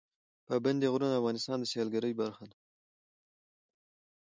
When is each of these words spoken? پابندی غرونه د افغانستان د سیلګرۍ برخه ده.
پابندی 0.47 0.87
غرونه 0.93 1.09
د 1.17 1.19
افغانستان 1.21 1.57
د 1.59 1.65
سیلګرۍ 1.71 2.13
برخه 2.21 2.45
ده. 2.51 2.57